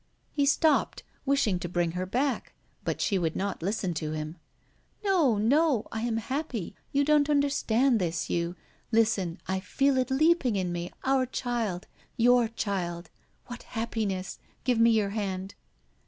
He 0.31 0.47
stopped, 0.47 1.03
wishing 1.27 1.59
to 1.59 1.69
bring 1.69 1.91
her 1.91 2.07
back. 2.07 2.53
But 2.83 3.01
she 3.01 3.19
would 3.19 3.35
not 3.35 3.61
listen 3.61 3.93
to 3.93 4.13
him. 4.13 4.37
"No, 5.05 5.37
no. 5.37 5.85
I 5.91 6.01
am 6.01 6.17
happy. 6.17 6.73
You 6.91 7.03
don't 7.05 7.29
understand 7.29 7.99
this, 7.99 8.27
you. 8.27 8.55
Listen! 8.91 9.39
I 9.47 9.59
feel 9.59 9.99
it 9.99 10.09
leaping 10.09 10.55
in 10.55 10.71
me 10.71 10.91
our 11.03 11.27
child 11.27 11.85
your 12.17 12.47
child 12.47 13.11
what 13.45 13.61
happiness. 13.61 14.39
Give 14.63 14.79
me 14.79 14.89
your 14.89 15.09
hand." 15.11 15.53